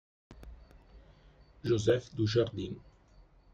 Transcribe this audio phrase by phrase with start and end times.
[1.63, 2.73] Josef du Jardin